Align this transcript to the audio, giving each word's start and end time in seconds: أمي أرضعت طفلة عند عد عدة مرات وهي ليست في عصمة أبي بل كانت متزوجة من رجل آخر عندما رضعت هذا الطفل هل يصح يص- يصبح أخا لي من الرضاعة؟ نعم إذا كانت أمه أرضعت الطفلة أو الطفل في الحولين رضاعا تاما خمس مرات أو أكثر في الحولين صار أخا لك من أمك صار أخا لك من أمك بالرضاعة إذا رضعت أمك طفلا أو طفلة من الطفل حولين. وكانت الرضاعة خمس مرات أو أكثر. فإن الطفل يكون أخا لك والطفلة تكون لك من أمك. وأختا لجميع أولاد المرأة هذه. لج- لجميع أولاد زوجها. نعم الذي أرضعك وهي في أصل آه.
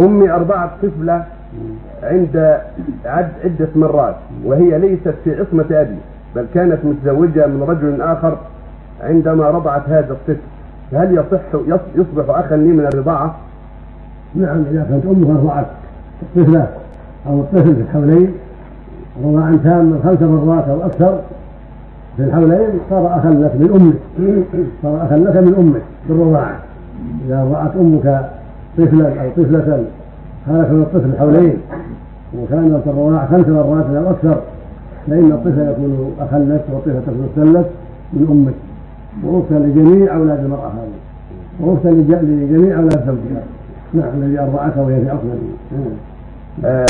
أمي 0.00 0.30
أرضعت 0.30 0.70
طفلة 0.82 1.24
عند 2.02 2.58
عد 3.04 3.28
عدة 3.44 3.68
مرات 3.76 4.14
وهي 4.44 4.78
ليست 4.78 5.14
في 5.24 5.40
عصمة 5.40 5.64
أبي 5.70 5.96
بل 6.36 6.46
كانت 6.54 6.78
متزوجة 6.84 7.46
من 7.46 7.62
رجل 7.68 8.02
آخر 8.02 8.36
عندما 9.02 9.50
رضعت 9.50 9.82
هذا 9.88 10.12
الطفل 10.12 10.40
هل 10.92 11.12
يصح 11.18 11.40
يص- 11.68 11.96
يصبح 11.96 12.38
أخا 12.38 12.56
لي 12.56 12.68
من 12.72 12.86
الرضاعة؟ 12.94 13.34
نعم 14.34 14.62
إذا 14.70 14.86
كانت 14.90 15.04
أمه 15.06 15.30
أرضعت 15.40 15.66
الطفلة 16.22 16.66
أو 17.26 17.40
الطفل 17.40 17.74
في 17.74 17.80
الحولين 17.80 18.32
رضاعا 19.24 19.58
تاما 19.64 19.98
خمس 20.04 20.22
مرات 20.22 20.68
أو 20.68 20.82
أكثر 20.86 21.18
في 22.16 22.22
الحولين 22.22 22.68
صار 22.90 23.06
أخا 23.06 23.28
لك 23.28 23.52
من 23.54 23.70
أمك 23.74 24.58
صار 24.82 25.02
أخا 25.06 25.16
لك 25.16 25.36
من 25.36 25.54
أمك 25.58 25.82
بالرضاعة 26.08 26.56
إذا 27.26 27.44
رضعت 27.44 27.76
أمك 27.76 28.30
طفلا 28.78 29.22
أو 29.24 29.30
طفلة 29.36 29.84
من 30.72 30.82
الطفل 30.82 31.18
حولين. 31.18 31.54
وكانت 32.38 32.82
الرضاعة 32.86 33.26
خمس 33.30 33.48
مرات 33.48 33.84
أو 33.96 34.10
أكثر. 34.10 34.40
فإن 35.06 35.32
الطفل 35.32 35.68
يكون 35.70 36.12
أخا 36.20 36.38
لك 36.38 36.64
والطفلة 36.72 37.00
تكون 37.06 37.52
لك 37.52 37.66
من 38.12 38.26
أمك. 38.30 38.54
وأختا 39.24 39.54
لجميع 39.54 40.16
أولاد 40.16 40.38
المرأة 40.44 40.68
هذه. 40.68 41.66
لج- 41.90 42.24
لجميع 42.24 42.76
أولاد 42.76 43.06
زوجها. 43.06 43.42
نعم 43.94 44.22
الذي 44.22 44.38
أرضعك 44.40 44.76
وهي 44.76 45.00
في 45.00 45.10
أصل 45.10 45.18
آه. 46.64 46.68